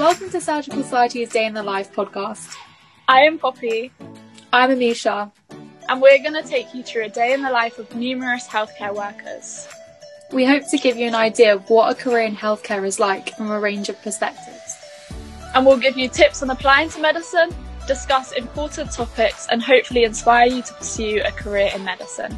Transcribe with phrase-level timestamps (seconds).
[0.00, 2.56] Welcome to Surgical Society's Day in the Life podcast.
[3.06, 3.92] I am Poppy.
[4.50, 5.30] I'm Amisha.
[5.90, 8.94] And we're going to take you through a day in the life of numerous healthcare
[8.94, 9.68] workers.
[10.32, 13.36] We hope to give you an idea of what a career in healthcare is like
[13.36, 14.74] from a range of perspectives.
[15.54, 17.50] And we'll give you tips on applying to medicine,
[17.86, 22.34] discuss important topics, and hopefully inspire you to pursue a career in medicine.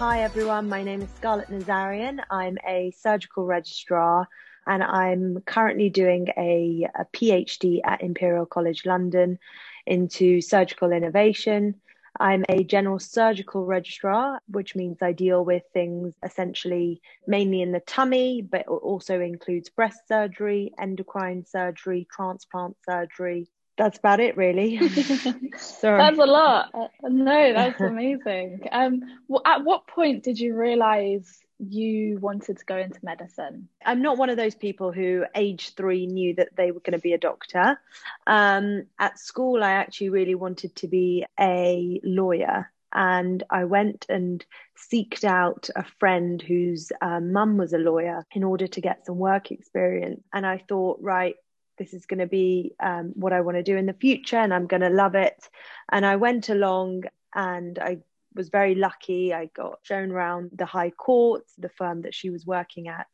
[0.00, 2.20] Hi everyone, my name is Scarlet Nazarian.
[2.30, 4.26] I'm a surgical registrar
[4.66, 9.38] and I'm currently doing a, a PhD at Imperial College London
[9.84, 11.74] into surgical innovation
[12.18, 17.80] I'm a general surgical registrar, which means I deal with things essentially mainly in the
[17.80, 23.48] tummy, but also includes breast surgery, endocrine surgery, transplant surgery.
[23.80, 24.76] That's about it, really.
[25.80, 26.70] that's a lot.
[27.02, 28.60] No, that's amazing.
[28.72, 29.00] Um,
[29.46, 33.70] at what point did you realize you wanted to go into medicine?
[33.82, 36.98] I'm not one of those people who, age three, knew that they were going to
[36.98, 37.80] be a doctor.
[38.26, 42.70] Um, at school, I actually really wanted to be a lawyer.
[42.92, 44.44] And I went and
[44.76, 49.16] seeked out a friend whose uh, mum was a lawyer in order to get some
[49.16, 50.22] work experience.
[50.34, 51.36] And I thought, right,
[51.80, 54.52] this is going to be um, what I want to do in the future and
[54.52, 55.48] I'm going to love it.
[55.90, 58.00] And I went along and I
[58.34, 59.32] was very lucky.
[59.32, 63.06] I got shown around the High Court, the firm that she was working at,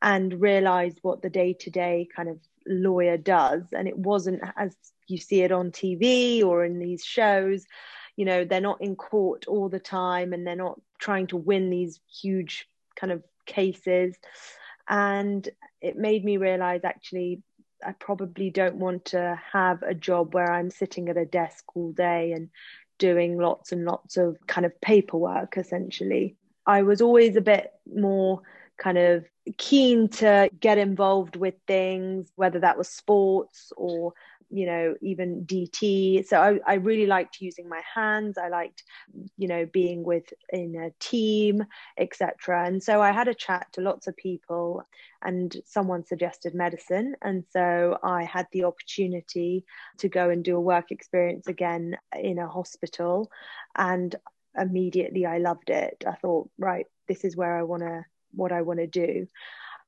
[0.00, 3.64] and realized what the day to day kind of lawyer does.
[3.76, 4.74] And it wasn't as
[5.06, 7.66] you see it on TV or in these shows.
[8.16, 11.68] You know, they're not in court all the time and they're not trying to win
[11.68, 14.16] these huge kind of cases.
[14.88, 15.46] And
[15.82, 17.42] it made me realize actually
[17.84, 21.92] I probably don't want to have a job where I'm sitting at a desk all
[21.92, 22.50] day and
[22.98, 26.36] doing lots and lots of kind of paperwork essentially.
[26.66, 28.42] I was always a bit more
[28.76, 29.24] kind of
[29.58, 34.12] keen to get involved with things, whether that was sports or
[34.50, 38.36] you know even dt so I, I really liked using my hands.
[38.36, 38.82] I liked
[39.36, 41.64] you know being with in a team
[41.98, 44.84] etc and so i had a chat to lots of people
[45.22, 47.14] and someone suggested medicine.
[47.22, 49.64] And so i had the opportunity
[49.98, 53.30] to go and do a work experience again in a hospital.
[53.76, 54.14] And
[54.58, 56.04] immediately i loved it.
[56.06, 59.26] I thought right this is where i want to what i want to do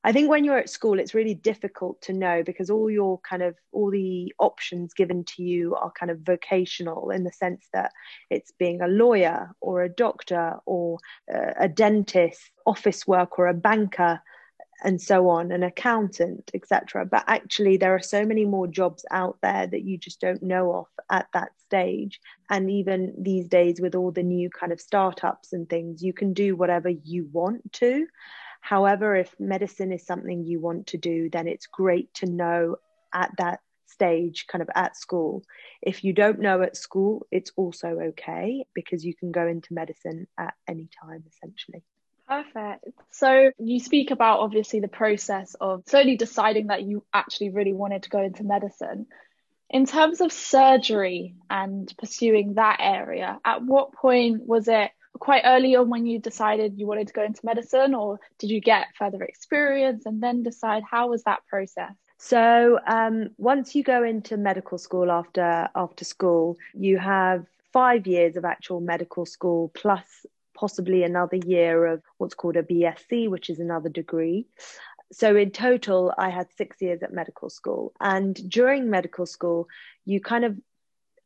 [0.03, 3.41] I think when you're at school, it's really difficult to know because all your kind
[3.41, 7.91] of all the options given to you are kind of vocational in the sense that
[8.29, 10.99] it's being a lawyer or a doctor or
[11.33, 14.21] uh, a dentist, office work or a banker
[14.83, 17.05] and so on, an accountant, etc.
[17.05, 20.73] But actually, there are so many more jobs out there that you just don't know
[20.73, 22.19] of at that stage.
[22.49, 26.33] And even these days, with all the new kind of startups and things, you can
[26.33, 28.05] do whatever you want to.
[28.63, 32.77] However, if medicine is something you want to do, then it's great to know
[33.13, 35.43] at that stage, kind of at school.
[35.81, 40.27] If you don't know at school, it's also okay because you can go into medicine
[40.37, 41.83] at any time, essentially.
[42.25, 42.85] Perfect.
[43.11, 48.03] So you speak about obviously the process of slowly deciding that you actually really wanted
[48.03, 49.07] to go into medicine.
[49.69, 55.75] In terms of surgery and pursuing that area, at what point was it quite early
[55.75, 59.23] on when you decided you wanted to go into medicine, or did you get further
[59.23, 61.93] experience and then decide how was that process?
[62.17, 68.37] So um, once you go into medical school after after school, you have five years
[68.37, 70.25] of actual medical school plus
[70.55, 74.45] possibly another year of what's called a BSc, which is another degree.
[75.11, 79.67] So in total, I had six years at medical school, and during medical school,
[80.05, 80.57] you kind of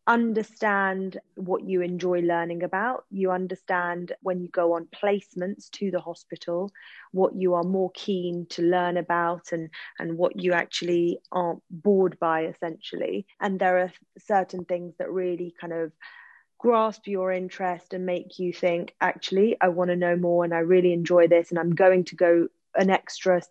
[0.08, 3.04] understand what you enjoy learning about.
[3.12, 6.72] You understand when you go on placements to the hospital
[7.12, 9.70] what you are more keen to learn about and,
[10.00, 13.26] and what you actually aren't bored by, essentially.
[13.42, 15.92] And there are certain things that really kind of
[16.58, 20.60] grasp your interest and make you think, actually, I want to know more and I
[20.60, 23.42] really enjoy this and I'm going to go an extra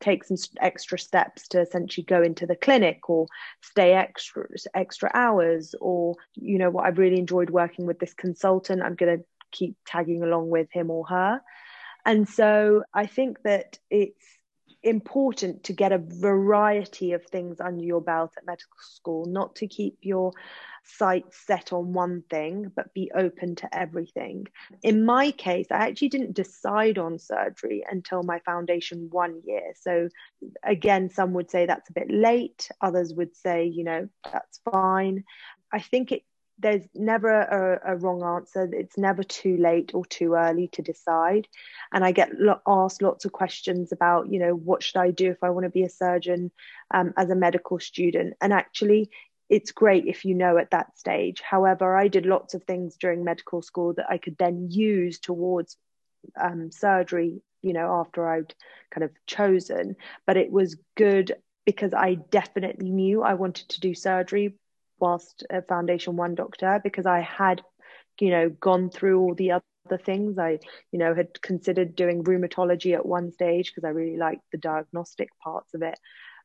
[0.00, 3.26] take some extra steps to essentially go into the clinic or
[3.62, 8.82] stay extra extra hours or you know what I've really enjoyed working with this consultant.
[8.82, 11.40] I'm going to keep tagging along with him or her.
[12.04, 14.35] And so I think that it's
[14.82, 19.66] important to get a variety of things under your belt at medical school, not to
[19.66, 20.32] keep your
[20.84, 24.46] sights set on one thing, but be open to everything.
[24.82, 29.72] In my case, I actually didn't decide on surgery until my foundation one year.
[29.80, 30.08] So,
[30.62, 35.24] again, some would say that's a bit late, others would say, you know, that's fine.
[35.72, 36.22] I think it
[36.58, 38.68] there's never a, a, wrong answer.
[38.72, 41.46] It's never too late or too early to decide.
[41.92, 45.30] And I get lo- asked lots of questions about, you know, what should I do
[45.30, 46.50] if I want to be a surgeon
[46.92, 48.34] um, as a medical student?
[48.40, 49.10] And actually,
[49.48, 51.40] it's great if you know at that stage.
[51.40, 55.76] However, I did lots of things during medical school that I could then use towards
[56.40, 58.54] um, surgery, you know, after I'd
[58.90, 59.96] kind of chosen.
[60.26, 61.36] But it was good
[61.66, 64.54] because I definitely knew I wanted to do surgery
[64.98, 67.62] whilst a foundation one doctor because I had,
[68.20, 70.38] you know, gone through all the other things.
[70.38, 70.58] I,
[70.92, 75.28] you know, had considered doing rheumatology at one stage because I really liked the diagnostic
[75.42, 75.98] parts of it.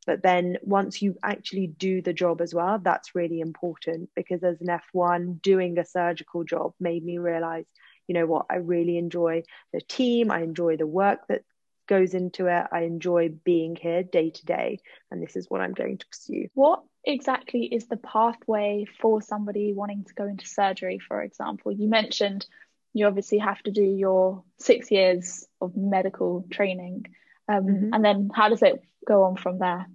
[0.05, 4.59] But then once you actually do the job as well, that's really important because as
[4.61, 7.65] an F1, doing a surgical job made me realize,
[8.07, 11.43] you know what, I really enjoy the team, I enjoy the work that
[11.91, 12.67] goes into it.
[12.71, 14.79] I enjoy being here day to day,
[15.11, 16.47] and this is what I'm going to pursue.
[16.53, 21.73] What exactly is the pathway for somebody wanting to go into surgery, for example?
[21.73, 22.45] You mentioned
[22.93, 27.07] you obviously have to do your six years of medical training.
[27.49, 27.93] Um, mm-hmm.
[27.93, 29.85] And then how does it go on from there?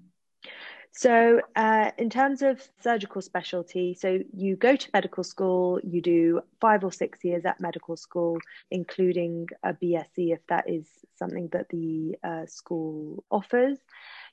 [0.98, 6.40] So, uh, in terms of surgical specialty, so you go to medical school, you do
[6.58, 8.38] five or six years at medical school,
[8.70, 13.76] including a BSc if that is something that the uh, school offers.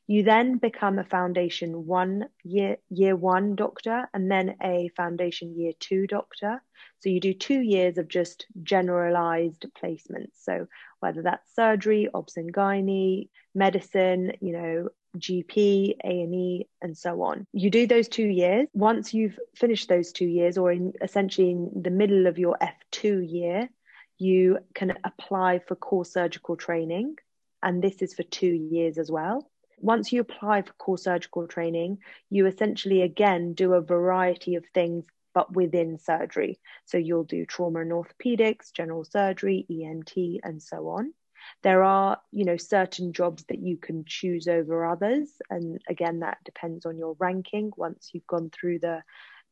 [0.08, 5.74] You then become a foundation one year year one doctor and then a foundation year
[5.82, 6.62] two doctor.
[7.00, 10.36] So you do two years of just generalized placements.
[10.42, 10.68] So
[11.02, 17.46] whether that's surgery, obs and gynae, medicine, you know, GP, A&E, and so on.
[17.54, 18.68] You do those two years.
[18.74, 23.32] Once you've finished those two years, or in essentially in the middle of your F2
[23.32, 23.70] year,
[24.18, 27.16] you can apply for core surgical training.
[27.62, 29.50] And this is for two years as well.
[29.80, 32.00] Once you apply for core surgical training,
[32.30, 36.60] you essentially again do a variety of things but within surgery.
[36.86, 40.14] So you'll do trauma and orthopedics, general surgery, ENT,
[40.44, 41.14] and so on
[41.62, 46.38] there are you know certain jobs that you can choose over others and again that
[46.44, 49.02] depends on your ranking once you've gone through the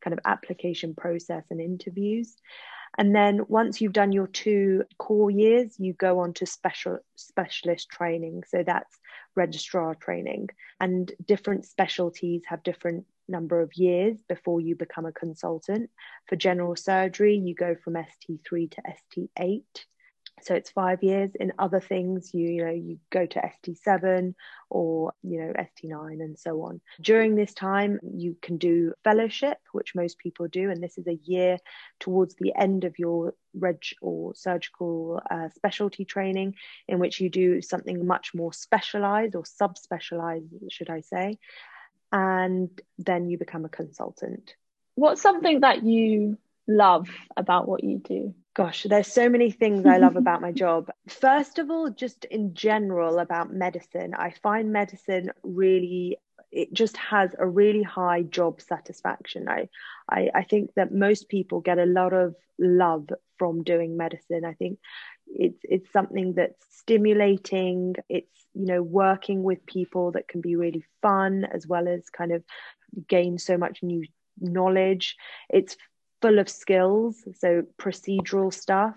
[0.01, 2.35] kind of application process and interviews.
[2.97, 7.89] And then once you've done your two core years you go on to special specialist
[7.89, 8.43] training.
[8.47, 8.99] So that's
[9.35, 10.49] registrar training.
[10.79, 15.89] And different specialties have different number of years before you become a consultant.
[16.27, 18.81] For general surgery you go from st3 to
[19.15, 19.61] st8
[20.43, 24.33] so it's five years in other things you you know you go to st7
[24.69, 26.81] or you know st9 and so on.
[26.99, 31.19] During this time you can do fellowship which most people do and this is a
[31.23, 31.57] year
[31.99, 36.55] towards the end of your reg or surgical uh, specialty training
[36.87, 41.37] in which you do something much more specialized or subspecialized should i say
[42.11, 44.55] and then you become a consultant.
[44.95, 46.37] What's something that you
[46.77, 47.07] love
[47.37, 50.89] about what you do Gosh, there's so many things I love about my job.
[51.07, 56.17] First of all, just in general about medicine, I find medicine really
[56.51, 59.47] it just has a really high job satisfaction.
[59.47, 59.69] I,
[60.09, 63.07] I, I think that most people get a lot of love
[63.37, 64.43] from doing medicine.
[64.45, 64.79] I think
[65.27, 67.95] it's it's something that's stimulating.
[68.09, 72.33] It's you know working with people that can be really fun as well as kind
[72.33, 72.43] of
[73.07, 74.03] gain so much new
[74.39, 75.15] knowledge.
[75.49, 75.77] It's
[76.21, 78.95] full of skills, so procedural stuff.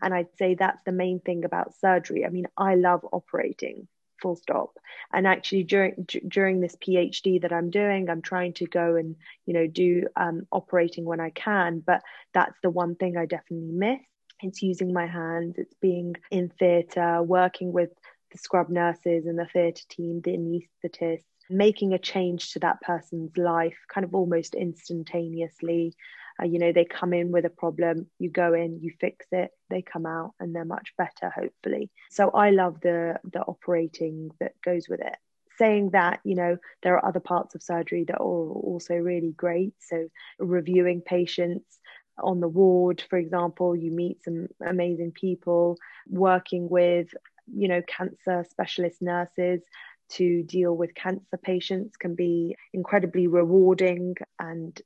[0.00, 2.24] And I'd say that's the main thing about surgery.
[2.24, 3.88] I mean, I love operating,
[4.20, 4.78] full stop.
[5.12, 9.16] And actually, during d- during this PhD that I'm doing, I'm trying to go and
[9.44, 11.80] you know do um, operating when I can.
[11.80, 12.02] But
[12.32, 14.00] that's the one thing I definitely miss.
[14.42, 15.56] It's using my hands.
[15.58, 17.90] It's being in theatre, working with
[18.32, 23.36] the scrub nurses and the theatre team, the anaesthetists, making a change to that person's
[23.36, 25.94] life, kind of almost instantaneously
[26.42, 29.50] uh, you know they come in with a problem you go in you fix it
[29.70, 31.90] they come out and they're much better hopefully.
[32.10, 35.16] So i love the the operating that goes with it.
[35.58, 39.74] Saying that you know there are other parts of surgery that are also really great.
[39.80, 40.08] So
[40.38, 41.78] reviewing patients
[42.18, 47.08] on the ward for example you meet some amazing people working with
[47.50, 49.62] you know cancer specialist nurses
[50.10, 54.82] to deal with cancer patients can be incredibly rewarding and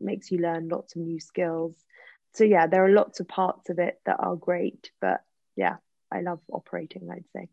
[0.00, 1.74] makes you learn lots of new skills.
[2.34, 5.22] So yeah, there are lots of parts of it that are great, but
[5.56, 5.76] yeah,
[6.12, 7.48] I love operating, I'd say.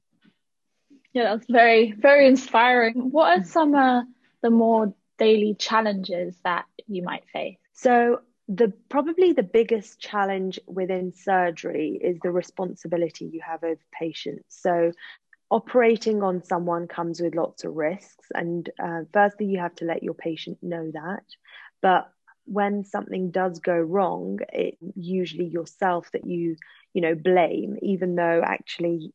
[1.13, 3.11] Yeah, that's very, very inspiring.
[3.11, 4.03] What are some uh,
[4.41, 7.57] the more daily challenges that you might face?
[7.73, 14.45] So the probably the biggest challenge within surgery is the responsibility you have over patients.
[14.61, 14.91] So
[15.49, 20.03] operating on someone comes with lots of risks and uh, firstly you have to let
[20.03, 21.23] your patient know that
[21.81, 22.11] but
[22.47, 26.55] when something does go wrong, it usually yourself that you,
[26.93, 29.13] you know, blame, even though actually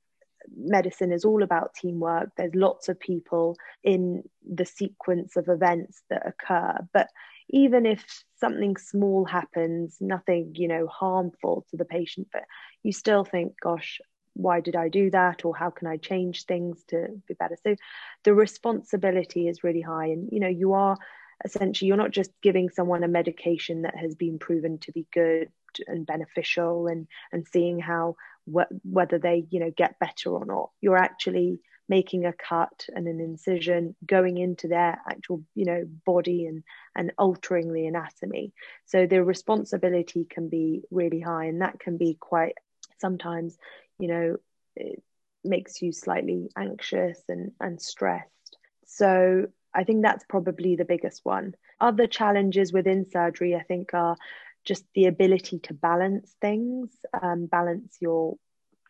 [0.56, 2.30] medicine is all about teamwork.
[2.36, 6.78] There's lots of people in the sequence of events that occur.
[6.92, 7.08] But
[7.48, 12.44] even if something small happens, nothing, you know, harmful to the patient, but
[12.82, 14.00] you still think, gosh,
[14.34, 15.44] why did I do that?
[15.44, 17.56] Or how can I change things to be better?
[17.62, 17.76] So
[18.24, 20.06] the responsibility is really high.
[20.06, 20.96] And, you know, you are
[21.44, 25.49] essentially, you're not just giving someone a medication that has been proven to be good
[25.87, 28.16] and beneficial and, and seeing how,
[28.52, 30.70] wh- whether they, you know, get better or not.
[30.80, 36.46] You're actually making a cut and an incision going into their actual you know body
[36.46, 36.62] and
[36.94, 38.52] and altering the anatomy
[38.87, 42.54] so the responsibility can be really high and that can be quite
[42.99, 43.58] sometimes
[43.99, 44.37] you know
[44.76, 45.02] it
[45.44, 48.56] makes you slightly anxious and and stressed
[48.87, 51.55] so i think that's probably the biggest one.
[51.81, 54.17] Other challenges within surgery i think are
[54.64, 58.37] just the ability to balance things um, balance your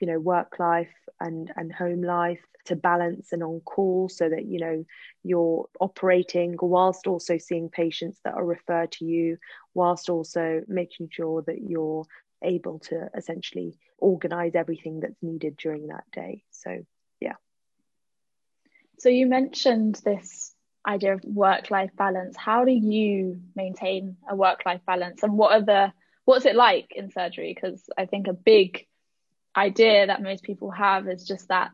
[0.01, 4.45] you know work life and and home life to balance and on call so that
[4.45, 4.85] you know
[5.23, 9.39] you're operating whilst also seeing patients that are referred to you
[9.75, 12.05] whilst also making sure that you're
[12.43, 16.43] able to essentially organize everything that's needed during that day.
[16.51, 16.85] So
[17.21, 17.35] yeah.
[18.99, 20.52] So you mentioned this
[20.87, 25.53] idea of work life balance how do you maintain a work life balance and what
[25.53, 25.93] are the
[26.25, 28.87] what's it like in surgery because i think a big
[29.57, 31.71] idea that most people have is just that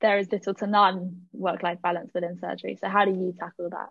[0.00, 2.76] there is little to none work life balance within surgery.
[2.80, 3.88] So, how do you tackle that?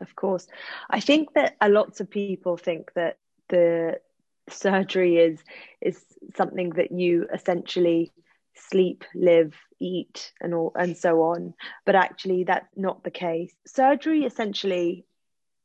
[0.00, 0.46] Of course.
[0.90, 3.18] I think that a lots of people think that
[3.48, 4.00] the
[4.48, 5.42] surgery is
[5.80, 6.02] is
[6.36, 8.12] something that you essentially
[8.58, 11.54] sleep, live, eat, and all and so on.
[11.84, 13.54] But actually, that's not the case.
[13.66, 15.04] Surgery essentially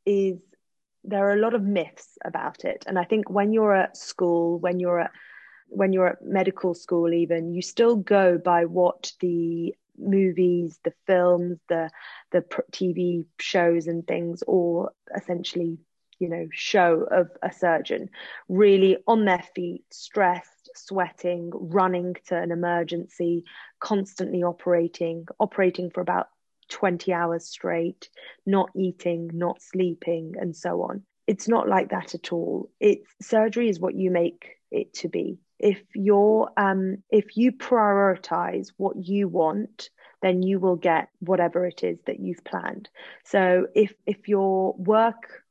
[0.06, 0.38] is
[1.04, 4.58] there are a lot of myths about it, and I think when you're at school,
[4.58, 5.10] when you're at
[5.68, 11.58] when you're at medical school even you still go by what the movies the films
[11.68, 11.90] the
[12.32, 15.78] the tv shows and things all essentially
[16.18, 18.08] you know show of a surgeon
[18.48, 23.44] really on their feet stressed sweating running to an emergency
[23.80, 26.28] constantly operating operating for about
[26.70, 28.08] 20 hours straight
[28.46, 31.02] not eating not sleeping and so on.
[31.26, 32.70] It's not like that at all.
[32.80, 35.38] It's surgery is what you make it to be.
[35.58, 39.90] If you're um, if you prioritize what you want
[40.24, 42.88] then you will get whatever it is that you've planned.
[43.24, 45.43] So if if your work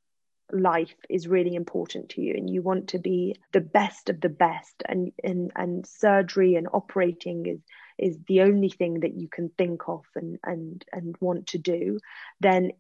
[0.54, 4.30] life is really important to you and you want to be the best of the
[4.30, 7.60] best and and, and surgery and operating is
[7.98, 12.00] is the only thing that you can think of and and and want to do
[12.40, 12.72] then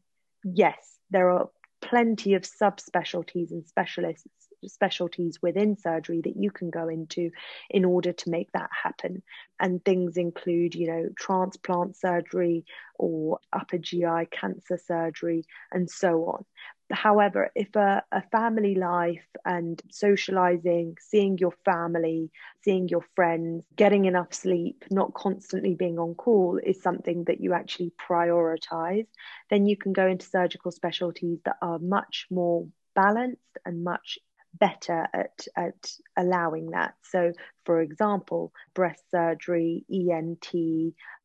[0.43, 1.49] yes there are
[1.81, 4.27] plenty of subspecialties and specialists
[4.69, 7.31] specialties within surgery that you can go into
[7.69, 9.23] in order to make that happen.
[9.59, 12.65] And things include, you know, transplant surgery
[12.95, 16.45] or upper GI cancer surgery and so on.
[16.91, 22.29] However, if a, a family life and socializing, seeing your family,
[22.61, 27.53] seeing your friends, getting enough sleep, not constantly being on call is something that you
[27.53, 29.07] actually prioritize,
[29.49, 34.19] then you can go into surgical specialties that are much more balanced and much
[34.53, 36.95] better at, at allowing that.
[37.03, 37.33] So,
[37.65, 40.53] for example, breast surgery, ENT,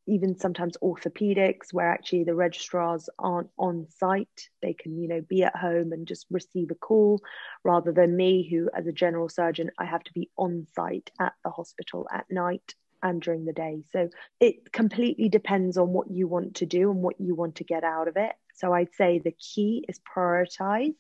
[0.06, 4.49] even sometimes orthopedics, where actually the registrars aren't on site.
[4.62, 7.20] They can, you know, be at home and just receive a call
[7.64, 11.35] rather than me, who, as a general surgeon, I have to be on site at
[11.44, 13.82] the hospital at night and during the day.
[13.92, 14.08] So
[14.40, 17.85] it completely depends on what you want to do and what you want to get
[17.85, 18.32] out of it.
[18.54, 20.94] So I'd say the key is prioritize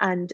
[0.00, 0.32] and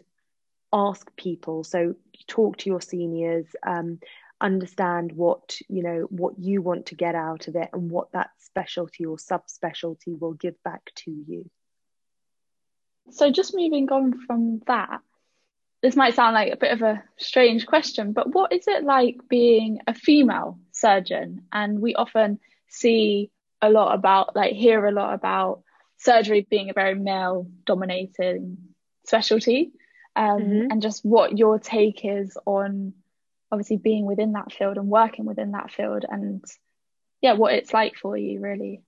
[0.75, 1.95] ask people so
[2.27, 3.97] talk to your seniors um,
[4.41, 8.29] understand what you know what you want to get out of it and what that
[8.39, 11.49] specialty or subspecialty will give back to you.
[13.11, 14.99] So just moving on from that
[15.81, 19.17] this might sound like a bit of a strange question but what is it like
[19.29, 21.43] being a female surgeon?
[21.53, 25.61] And we often see a lot about like hear a lot about
[25.97, 28.57] surgery being a very male dominated
[29.05, 29.71] specialty
[30.15, 30.71] um, mm-hmm.
[30.71, 32.93] and just what your take is on
[33.51, 36.43] obviously being within that field and working within that field and
[37.21, 38.81] yeah what it's like for you really.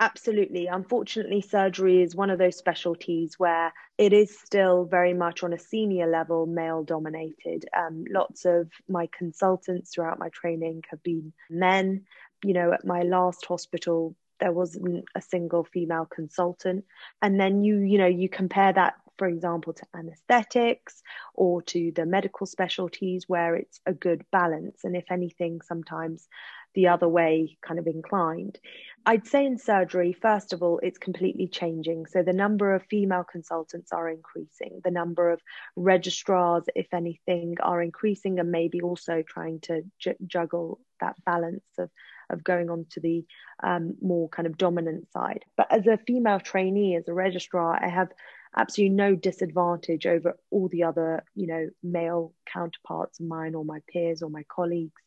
[0.00, 0.66] Absolutely.
[0.66, 5.58] Unfortunately surgery is one of those specialties where it is still very much on a
[5.58, 7.66] senior level male dominated.
[7.76, 12.04] Um, lots of my consultants throughout my training have been men.
[12.44, 16.84] You know at my last hospital there wasn't a single female consultant.
[17.22, 21.02] And then you you know you compare that for example, to anesthetics
[21.34, 24.84] or to the medical specialties where it's a good balance.
[24.84, 26.28] And if anything, sometimes
[26.74, 28.58] the other way kind of inclined.
[29.04, 32.06] I'd say in surgery, first of all, it's completely changing.
[32.06, 35.40] So the number of female consultants are increasing, the number of
[35.76, 41.90] registrars, if anything, are increasing, and maybe also trying to j- juggle that balance of,
[42.30, 43.24] of going on to the
[43.62, 45.44] um, more kind of dominant side.
[45.56, 48.08] But as a female trainee, as a registrar, I have
[48.56, 53.80] absolutely no disadvantage over all the other, you know, male counterparts of mine or my
[53.92, 55.00] peers or my colleagues.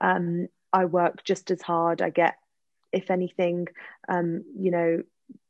[0.00, 2.02] Um, I work just as hard.
[2.02, 2.36] I get,
[2.92, 3.68] if anything,
[4.08, 5.02] um, you know,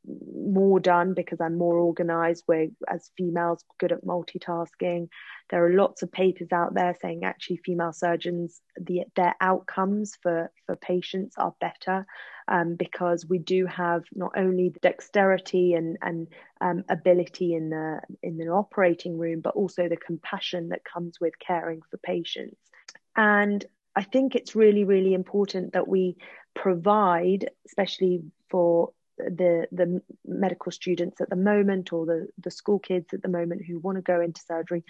[0.06, 2.44] more done because I'm more organized.
[2.46, 5.08] We're, as females, good at multitasking.
[5.50, 10.50] There are lots of papers out there saying actually female surgeons, the, their outcomes for,
[10.66, 12.06] for patients are better
[12.48, 16.28] um, because we do have not only the dexterity and, and
[16.60, 21.38] um, ability in the, in the operating room, but also the compassion that comes with
[21.38, 22.58] caring for patients.
[23.16, 23.64] And
[23.96, 26.16] I think it's really, really important that we
[26.54, 33.12] provide, especially for the the medical students at the moment or the the school kids
[33.12, 34.84] at the moment who want to go into surgery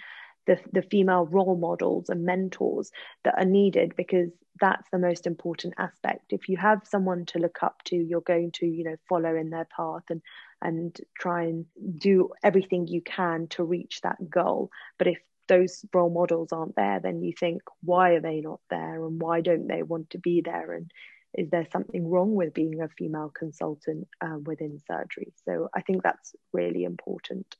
[0.45, 2.91] the the female role models and mentors
[3.23, 4.29] that are needed because
[4.59, 6.31] that's the most important aspect.
[6.31, 9.49] If you have someone to look up to you're going to you know follow in
[9.49, 10.21] their path and
[10.61, 11.65] and try and
[11.97, 14.69] do everything you can to reach that goal.
[14.97, 19.05] But if those role models aren't there, then you think, why are they not there?
[19.05, 20.73] And why don't they want to be there?
[20.73, 20.89] And
[21.37, 25.33] is there something wrong with being a female consultant uh, within surgery?
[25.45, 27.55] So I think that's really important.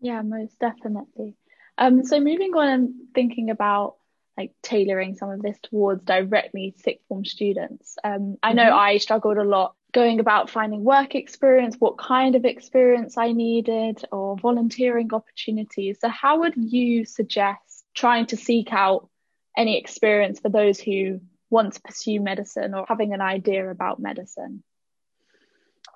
[0.00, 1.36] Yeah, most definitely.
[1.78, 3.96] Um, so moving on and thinking about
[4.36, 7.96] like tailoring some of this towards directly sixth form students.
[8.02, 8.78] Um, I know mm-hmm.
[8.78, 14.04] I struggled a lot going about finding work experience, what kind of experience I needed,
[14.10, 15.98] or volunteering opportunities.
[16.00, 19.08] So, how would you suggest trying to seek out
[19.56, 21.20] any experience for those who
[21.52, 24.62] want to pursue medicine or having an idea about medicine?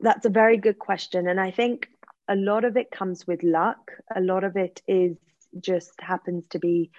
[0.01, 1.27] That's a very good question.
[1.27, 1.89] And I think
[2.29, 5.17] a lot of it comes with luck, a lot of it is
[5.59, 6.91] just happens to be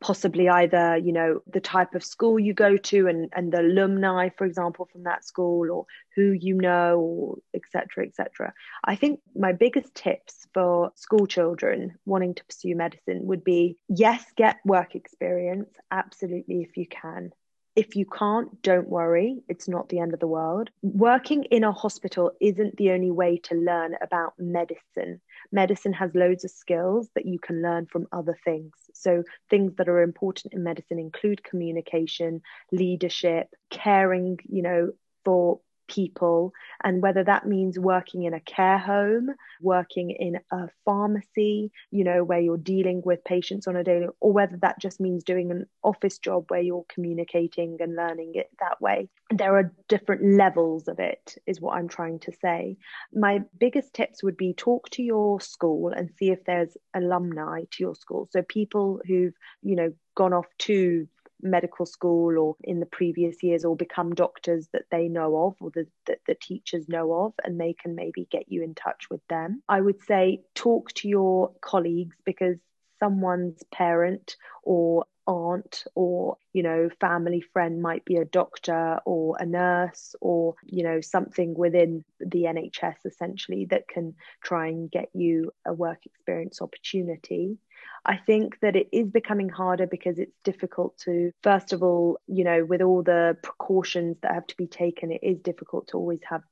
[0.00, 4.28] possibly either you know the type of school you go to and and the alumni
[4.36, 5.86] for example from that school or
[6.16, 8.52] who you know etc etc
[8.84, 14.24] i think my biggest tips for school children wanting to pursue medicine would be yes
[14.36, 17.30] get work experience absolutely if you can
[17.74, 19.42] if you can't, don't worry.
[19.48, 20.70] It's not the end of the world.
[20.82, 25.20] Working in a hospital isn't the only way to learn about medicine.
[25.50, 28.72] Medicine has loads of skills that you can learn from other things.
[28.92, 34.92] So, things that are important in medicine include communication, leadership, caring, you know,
[35.24, 35.60] for
[35.92, 36.52] people
[36.84, 39.28] and whether that means working in a care home
[39.60, 44.32] working in a pharmacy you know where you're dealing with patients on a daily or
[44.32, 48.80] whether that just means doing an office job where you're communicating and learning it that
[48.80, 49.08] way.
[49.30, 52.76] There are different levels of it is what i'm trying to say.
[53.12, 57.76] My biggest tips would be talk to your school and see if there's alumni to
[57.80, 58.28] your school.
[58.30, 61.08] So people who've you know gone off to
[61.42, 65.70] medical school or in the previous years or become doctors that they know of or
[65.70, 69.20] the, that the teachers know of and they can maybe get you in touch with
[69.28, 69.62] them.
[69.68, 72.56] I would say talk to your colleagues because
[73.00, 79.46] someone's parent or aunt or you know family friend might be a doctor or a
[79.46, 85.52] nurse or you know something within the NHS essentially that can try and get you
[85.66, 87.58] a work experience opportunity.
[88.04, 92.42] I think that it is becoming harder because it's difficult to, first of all, you
[92.42, 96.20] know, with all the precautions that have to be taken, it is difficult to always
[96.28, 96.42] have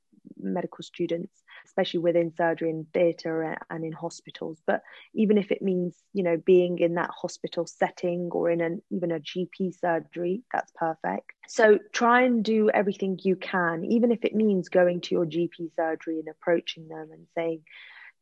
[0.43, 4.59] medical students, especially within surgery and theatre and in hospitals.
[4.67, 4.83] But
[5.15, 9.13] even if it means, you know, being in that hospital setting or in an even
[9.13, 11.33] a GP surgery, that's perfect.
[11.49, 15.75] So try and do everything you can, even if it means going to your GP
[15.75, 17.63] surgery and approaching them and saying,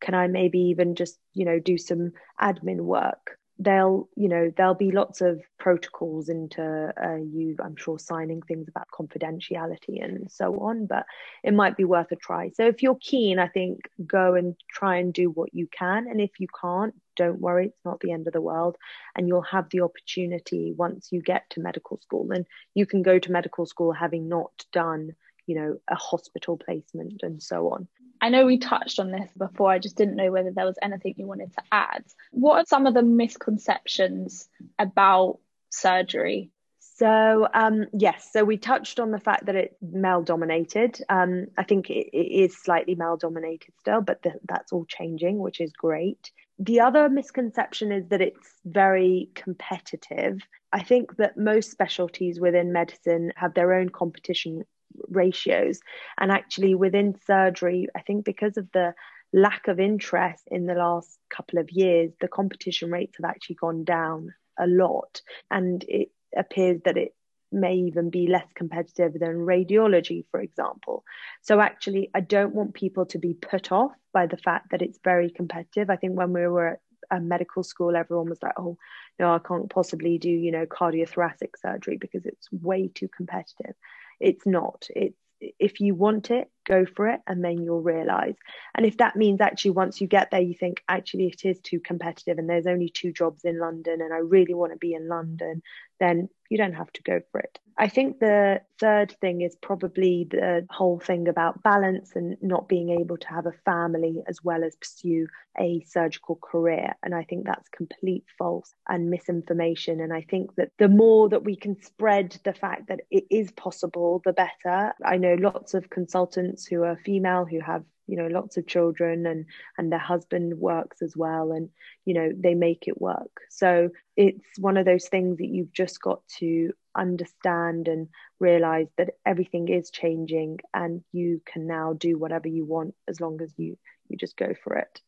[0.00, 3.38] can I maybe even just, you know, do some admin work?
[3.60, 8.68] There'll, you know, there'll be lots of protocols into uh, you, I'm sure, signing things
[8.68, 11.06] about confidentiality and so on, but
[11.42, 12.50] it might be worth a try.
[12.50, 16.06] So if you're keen, I think go and try and do what you can.
[16.08, 18.76] And if you can't, don't worry, it's not the end of the world.
[19.16, 22.30] And you'll have the opportunity once you get to medical school.
[22.30, 25.16] And you can go to medical school having not done,
[25.46, 27.88] you know, a hospital placement and so on.
[28.20, 31.14] I know we touched on this before, I just didn't know whether there was anything
[31.16, 32.04] you wanted to add.
[32.30, 35.38] What are some of the misconceptions about
[35.70, 36.50] surgery?
[36.80, 41.00] So um, yes, so we touched on the fact that it's male dominated.
[41.08, 45.60] Um, I think it, it is slightly male dominated still, but that's all changing, which
[45.60, 46.32] is great.
[46.58, 50.40] The other misconception is that it's very competitive.
[50.72, 54.64] I think that most specialties within medicine have their own competition
[55.08, 55.80] ratios,
[56.18, 58.94] and actually within surgery, I think because of the
[59.32, 63.84] lack of interest in the last couple of years, the competition rates have actually gone
[63.84, 67.14] down a lot, and it appears that it
[67.50, 71.04] may even be less competitive than radiology, for example.
[71.42, 74.98] So, actually, I don't want people to be put off by the fact that it's
[75.02, 75.90] very competitive.
[75.90, 76.80] I think when we were at
[77.10, 78.76] a medical school, everyone was like, oh,
[79.18, 83.74] no, I can't possibly do, you know, cardiothoracic surgery because it's way too competitive.
[84.20, 84.86] It's not.
[84.94, 88.34] It's if you want it, go for it, and then you'll realize.
[88.74, 91.80] And if that means actually once you get there, you think actually it is too
[91.80, 95.08] competitive and there's only two jobs in London and I really want to be in
[95.08, 95.62] London,
[96.00, 97.58] then you don't have to go for it.
[97.80, 102.90] I think the third thing is probably the whole thing about balance and not being
[102.90, 105.28] able to have a family as well as pursue
[105.60, 106.94] a surgical career.
[107.04, 110.00] And I think that's complete false and misinformation.
[110.00, 113.52] And I think that the more that we can spread the fact that it is
[113.52, 114.92] possible, the better.
[115.04, 119.26] I know lots of consultants who are female who have you know lots of children
[119.26, 121.68] and and their husband works as well and
[122.04, 123.42] you know they make it work.
[123.50, 128.08] So it's one of those things that you've just got to understand and
[128.40, 133.40] realize that everything is changing and you can now do whatever you want as long
[133.42, 135.00] as you you just go for it.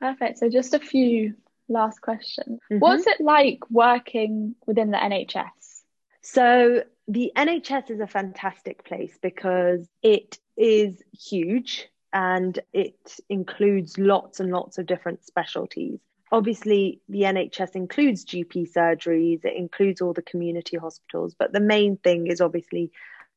[0.00, 0.38] Perfect.
[0.38, 1.34] So just a few
[1.68, 2.60] last questions.
[2.70, 2.78] Mm-hmm.
[2.78, 5.82] what's it like working within the nhs
[6.22, 14.40] so the nhs is a fantastic place because it is huge and it includes lots
[14.40, 16.00] and lots of different specialties.
[16.32, 21.98] Obviously, the NHS includes GP surgeries, it includes all the community hospitals, but the main
[21.98, 22.90] thing is obviously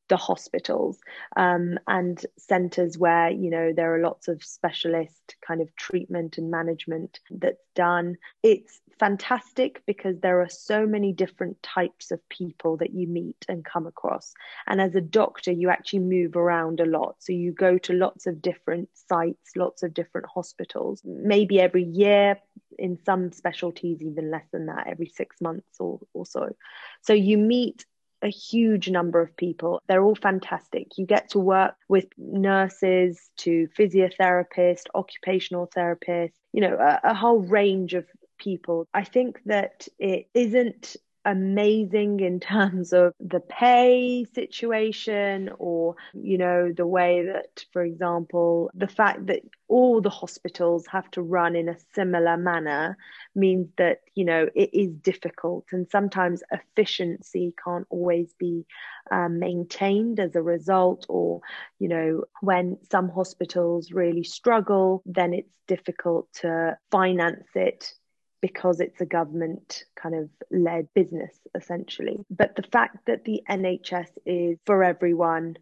[0.08, 0.98] the hospitals
[1.36, 6.50] um, and centres where you know there are lots of specialist kind of treatment and
[6.50, 12.94] management that's done it's fantastic because there are so many different types of people that
[12.94, 14.34] you meet and come across
[14.68, 18.28] and as a doctor you actually move around a lot so you go to lots
[18.28, 22.38] of different sites lots of different hospitals maybe every year
[22.78, 26.54] in some specialties even less than that every six months or, or so
[27.02, 27.86] so you meet
[28.22, 29.82] a huge number of people.
[29.88, 30.98] They're all fantastic.
[30.98, 37.40] You get to work with nurses to physiotherapists, occupational therapists, you know, a, a whole
[37.40, 38.06] range of
[38.40, 38.88] people.
[38.94, 46.72] I think that it isn't amazing in terms of the pay situation or you know
[46.76, 51.70] the way that for example the fact that all the hospitals have to run in
[51.70, 52.98] a similar manner
[53.36, 58.66] means that you know it is difficult and sometimes efficiency can't always be
[59.12, 61.42] um, maintained as a result or
[61.80, 67.94] you know when some hospitals really struggle then it's difficult to finance it
[68.42, 72.20] because it's a government kind of led business essentially.
[72.30, 75.58] But the fact that the NHS is for everyone,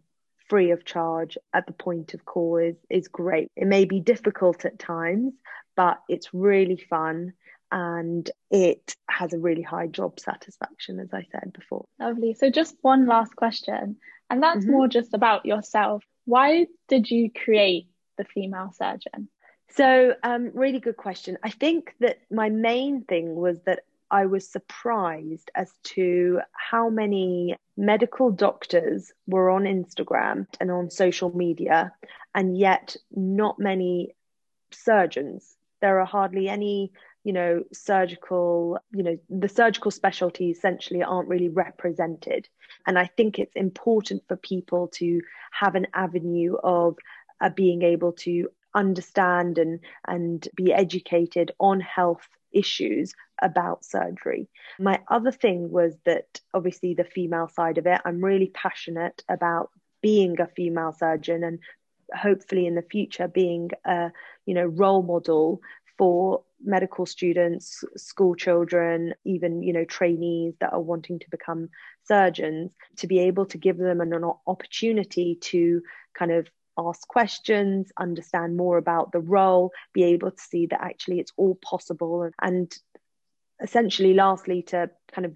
[0.48, 3.48] free of charge at the point of call is, is great.
[3.56, 5.34] It may be difficult at times,
[5.76, 7.34] but it's really fun
[7.70, 11.84] and it has a really high job satisfaction, as I said before.
[12.00, 12.34] Lovely.
[12.34, 13.96] So, just one last question,
[14.30, 14.72] and that's mm-hmm.
[14.72, 16.02] more just about yourself.
[16.24, 19.28] Why did you create the female surgeon?
[19.70, 21.38] So, um, really good question.
[21.42, 27.56] I think that my main thing was that I was surprised as to how many
[27.76, 31.92] medical doctors were on Instagram and on social media,
[32.34, 34.14] and yet not many
[34.70, 35.56] surgeons.
[35.80, 41.50] There are hardly any, you know, surgical, you know, the surgical specialties essentially aren't really
[41.50, 42.48] represented.
[42.86, 45.20] And I think it's important for people to
[45.52, 46.96] have an avenue of
[47.40, 54.48] uh, being able to understand and and be educated on health issues about surgery.
[54.78, 59.70] My other thing was that obviously the female side of it, I'm really passionate about
[60.02, 61.58] being a female surgeon and
[62.14, 64.10] hopefully in the future being a
[64.46, 65.60] you know role model
[65.98, 71.68] for medical students school children even you know trainees that are wanting to become
[72.04, 74.12] surgeons to be able to give them an
[74.46, 75.82] opportunity to
[76.18, 81.20] kind of ask questions, understand more about the role, be able to see that actually
[81.20, 82.30] it's all possible.
[82.40, 82.72] And
[83.62, 85.34] essentially, lastly, to kind of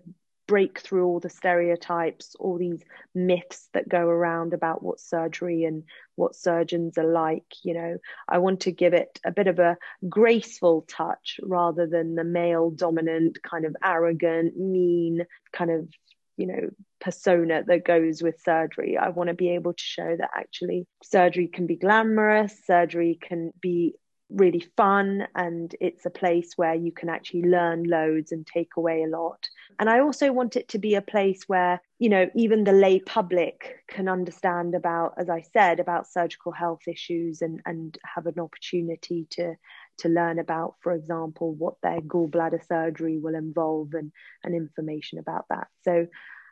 [0.49, 2.83] break through all the stereotypes, all these
[3.15, 5.85] myths that go around about what surgery and
[6.17, 7.47] what surgeons are like.
[7.63, 9.79] You know, I want to give it a bit of a
[10.09, 15.89] graceful touch rather than the male dominant, kind of arrogant, mean, kind of
[16.37, 18.97] you know persona that goes with surgery.
[18.97, 23.53] I want to be able to show that actually surgery can be glamorous surgery can
[23.61, 23.95] be
[24.35, 29.03] really fun and it's a place where you can actually learn loads and take away
[29.03, 29.49] a lot.
[29.79, 33.01] And i also want it to be a place where you know even the lay
[33.01, 38.39] public can understand about as i said about surgical health issues and and have an
[38.39, 39.55] opportunity to
[39.99, 44.13] to learn about for example what their gallbladder surgery will involve and
[44.45, 45.69] and information about that.
[45.85, 46.07] So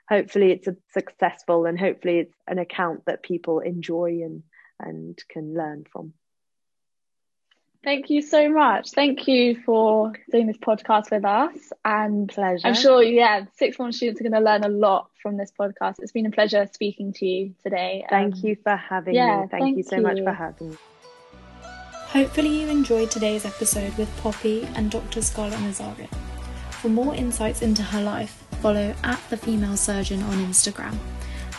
[0.09, 4.43] hopefully it's a successful and hopefully it's an account that people enjoy and
[4.79, 6.13] and can learn from
[7.83, 8.91] Thank you so much.
[8.91, 11.73] Thank you for doing this podcast with us.
[11.85, 12.67] And pleasure.
[12.67, 15.97] I'm sure, yeah, six form students are going to learn a lot from this podcast.
[16.01, 18.05] It's been a pleasure speaking to you today.
[18.11, 19.49] Thank um, you for having yeah, me.
[19.51, 20.03] Thank, thank you so you.
[20.03, 20.77] much for having me.
[22.09, 25.23] Hopefully, you enjoyed today's episode with Poppy and Dr.
[25.23, 26.13] Scarlet Nazarian.
[26.73, 30.99] For more insights into her life, follow at the female surgeon on Instagram.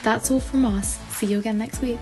[0.04, 1.00] That's all from us.
[1.10, 2.00] See you again next week.